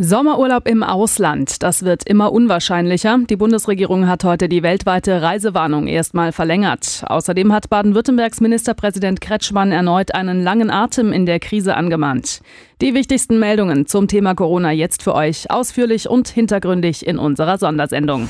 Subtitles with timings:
[0.00, 3.18] Sommerurlaub im Ausland, das wird immer unwahrscheinlicher.
[3.28, 7.02] Die Bundesregierung hat heute die weltweite Reisewarnung erstmal verlängert.
[7.04, 12.42] Außerdem hat Baden-Württembergs Ministerpräsident Kretschmann erneut einen langen Atem in der Krise angemahnt.
[12.80, 18.28] Die wichtigsten Meldungen zum Thema Corona jetzt für euch ausführlich und hintergründig in unserer Sondersendung.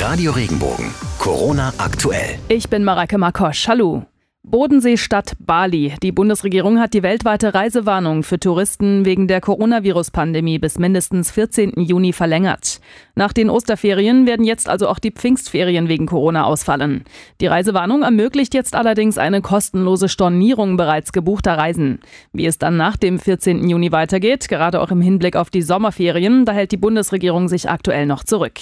[0.00, 2.38] Radio Regenbogen, Corona aktuell.
[2.48, 3.68] Ich bin Mareike Makosch.
[3.68, 4.06] Hallo.
[4.42, 5.94] Bodenseestadt Bali.
[6.02, 11.74] Die Bundesregierung hat die weltweite Reisewarnung für Touristen wegen der Coronavirus-Pandemie bis mindestens 14.
[11.76, 12.80] Juni verlängert.
[13.14, 17.04] Nach den Osterferien werden jetzt also auch die Pfingstferien wegen Corona ausfallen.
[17.42, 21.98] Die Reisewarnung ermöglicht jetzt allerdings eine kostenlose Stornierung bereits gebuchter Reisen.
[22.32, 23.68] Wie es dann nach dem 14.
[23.68, 28.06] Juni weitergeht, gerade auch im Hinblick auf die Sommerferien, da hält die Bundesregierung sich aktuell
[28.06, 28.58] noch zurück.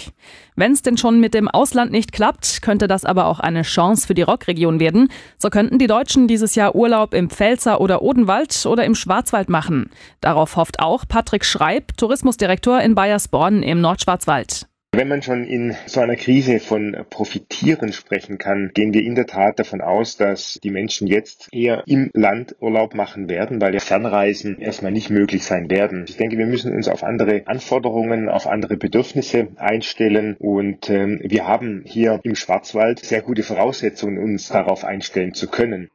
[0.56, 4.09] Wenn es denn schon mit dem Ausland nicht klappt, könnte das aber auch eine Chance
[4.09, 5.09] für die Rockregion werden.
[5.39, 9.91] So könnten die Deutschen dieses Jahr Urlaub im Pfälzer oder Odenwald oder im Schwarzwald machen.
[10.23, 14.67] Darauf hofft auch Patrick Schreib, Tourismusdirektor in Bayersborn im Nordschwarzwald.
[14.98, 19.28] Wenn man schon in so einer Krise von Profitieren sprechen kann, gehen wir in der
[19.28, 23.78] Tat davon aus, dass die Menschen jetzt eher im Land Urlaub machen werden, weil ja
[23.78, 26.05] Fernreisen erstmal nicht möglich sein werden.
[26.08, 31.47] Ich denke, wir müssen uns auf andere Anforderungen, auf andere Bedürfnisse einstellen und äh, wir
[31.47, 35.91] haben hier im Schwarzwald sehr gute Voraussetzungen, uns darauf einstellen zu können.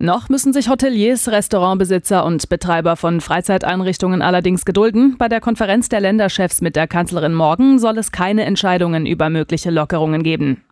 [0.00, 5.16] Noch müssen sich Hoteliers, Restaurantbesitzer und Betreiber von Freizeiteinrichtungen allerdings gedulden.
[5.18, 9.70] Bei der Konferenz der Länderchefs mit der Kanzlerin morgen soll es keine Entscheidungen über mögliche
[9.70, 10.62] Lockerungen geben.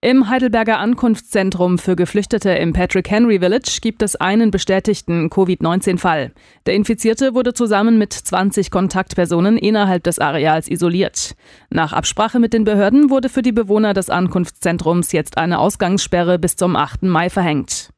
[0.00, 6.30] Im Heidelberger Ankunftszentrum für Geflüchtete im Patrick Henry Village gibt es einen bestätigten Covid-19-Fall.
[6.66, 11.34] Der Infizierte wurde zusammen mit 20 Kontaktpersonen innerhalb des Areals isoliert.
[11.68, 16.54] Nach Absprache mit den Behörden wurde für die Bewohner des Ankunftszentrums jetzt eine Ausgangssperre bis
[16.54, 17.02] zum 8.
[17.02, 17.90] Mai verhängt.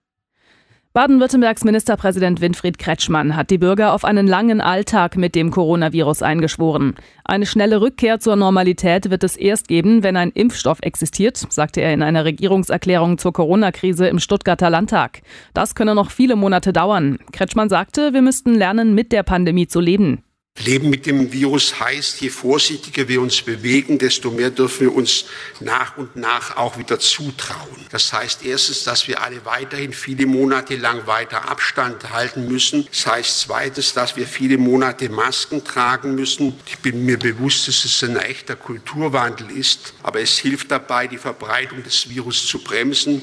[0.94, 6.96] Baden-Württembergs Ministerpräsident Winfried Kretschmann hat die Bürger auf einen langen Alltag mit dem Coronavirus eingeschworen.
[7.24, 11.94] Eine schnelle Rückkehr zur Normalität wird es erst geben, wenn ein Impfstoff existiert, sagte er
[11.94, 15.22] in einer Regierungserklärung zur Corona-Krise im Stuttgarter Landtag.
[15.54, 17.18] Das könne noch viele Monate dauern.
[17.32, 20.22] Kretschmann sagte, wir müssten lernen, mit der Pandemie zu leben.
[20.64, 25.24] Leben mit dem Virus heißt, je vorsichtiger wir uns bewegen, desto mehr dürfen wir uns
[25.60, 27.86] nach und nach auch wieder zutrauen.
[27.90, 32.86] Das heißt erstens, dass wir alle weiterhin viele Monate lang weiter Abstand halten müssen.
[32.90, 36.54] Das heißt zweitens, dass wir viele Monate Masken tragen müssen.
[36.66, 41.18] Ich bin mir bewusst, dass es ein echter Kulturwandel ist, aber es hilft dabei, die
[41.18, 43.22] Verbreitung des Virus zu bremsen.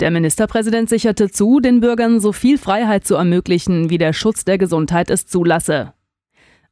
[0.00, 4.58] Der Ministerpräsident sicherte zu, den Bürgern so viel Freiheit zu ermöglichen, wie der Schutz der
[4.58, 5.95] Gesundheit es zulasse.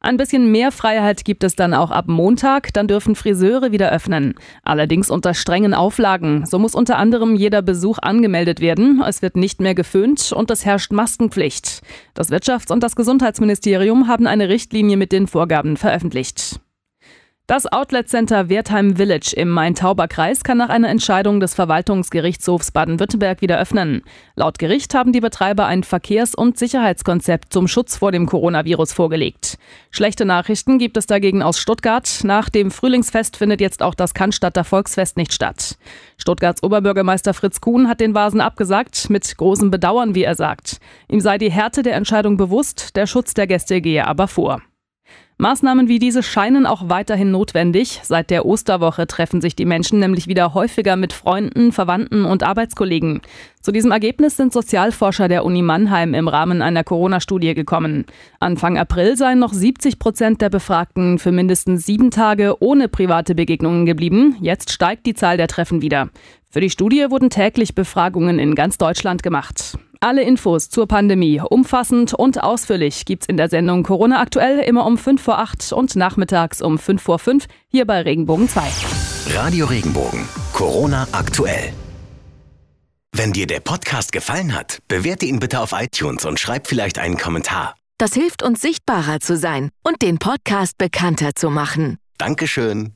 [0.05, 4.35] Ein bisschen mehr Freiheit gibt es dann auch ab Montag, dann dürfen Friseure wieder öffnen.
[4.61, 6.45] Allerdings unter strengen Auflagen.
[6.45, 10.63] So muss unter anderem jeder Besuch angemeldet werden, es wird nicht mehr geföhnt und es
[10.63, 11.81] herrscht Maskenpflicht.
[12.13, 16.59] Das Wirtschafts- und das Gesundheitsministerium haben eine Richtlinie mit den Vorgaben veröffentlicht.
[17.47, 23.59] Das Outlet Center Wertheim Village im Main-Tauber-Kreis kann nach einer Entscheidung des Verwaltungsgerichtshofs Baden-Württemberg wieder
[23.59, 24.01] öffnen.
[24.35, 29.59] Laut Gericht haben die Betreiber ein Verkehrs- und Sicherheitskonzept zum Schutz vor dem Coronavirus vorgelegt.
[29.91, 32.21] Schlechte Nachrichten gibt es dagegen aus Stuttgart.
[32.23, 35.77] Nach dem Frühlingsfest findet jetzt auch das Cannstatter Volksfest nicht statt.
[36.17, 40.79] Stuttgarts Oberbürgermeister Fritz Kuhn hat den Vasen abgesagt, mit großem Bedauern, wie er sagt.
[41.09, 44.63] Ihm sei die Härte der Entscheidung bewusst, der Schutz der Gäste gehe aber vor.
[45.37, 47.99] Maßnahmen wie diese scheinen auch weiterhin notwendig.
[48.03, 53.21] Seit der Osterwoche treffen sich die Menschen nämlich wieder häufiger mit Freunden, Verwandten und Arbeitskollegen.
[53.61, 58.05] Zu diesem Ergebnis sind Sozialforscher der Uni Mannheim im Rahmen einer Corona-Studie gekommen.
[58.39, 63.85] Anfang April seien noch 70 Prozent der Befragten für mindestens sieben Tage ohne private Begegnungen
[63.85, 64.37] geblieben.
[64.39, 66.09] Jetzt steigt die Zahl der Treffen wieder.
[66.49, 69.77] Für die Studie wurden täglich Befragungen in ganz Deutschland gemacht.
[70.05, 74.99] Alle Infos zur Pandemie, umfassend und ausführlich, gibt's in der Sendung Corona aktuell immer um
[74.99, 78.61] 5 vor 8 und nachmittags um 5 vor 5 hier bei Regenbogen 2.
[79.33, 81.73] Radio Regenbogen, Corona aktuell.
[83.13, 87.17] Wenn dir der Podcast gefallen hat, bewerte ihn bitte auf iTunes und schreib vielleicht einen
[87.17, 87.73] Kommentar.
[87.97, 91.97] Das hilft uns sichtbarer zu sein und den Podcast bekannter zu machen.
[92.19, 92.93] Dankeschön.